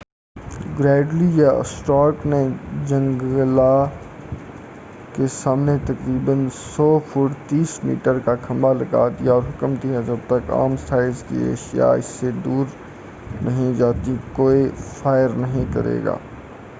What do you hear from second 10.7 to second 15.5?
size کی اشیاء اس سے نہیں گزر جاتی کوئی فائر